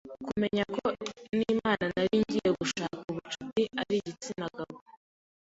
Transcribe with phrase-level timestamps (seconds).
[0.27, 0.87] kumenya ko
[1.37, 4.77] n’Imana nari ngiye gushakaho ubucuti ari igitsina gabo